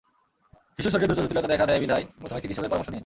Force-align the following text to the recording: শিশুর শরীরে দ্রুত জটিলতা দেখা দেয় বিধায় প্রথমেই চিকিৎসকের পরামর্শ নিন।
শিশুর 0.75 0.91
শরীরে 0.93 1.07
দ্রুত 1.07 1.19
জটিলতা 1.21 1.49
দেখা 1.53 1.65
দেয় 1.65 1.81
বিধায় 1.83 2.05
প্রথমেই 2.19 2.43
চিকিৎসকের 2.43 2.71
পরামর্শ 2.71 2.89
নিন। 2.89 2.99